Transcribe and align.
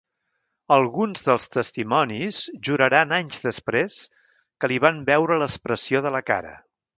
Alguns 0.75 1.25
dels 1.27 1.43
testimonis 1.55 2.39
juraran 2.69 3.13
anys 3.19 3.45
després 3.45 3.99
que 4.59 4.71
li 4.73 4.81
van 4.87 4.99
veure 5.11 5.39
l'expressió 5.45 6.03
de 6.09 6.15
la 6.19 6.25
cara. 6.33 6.57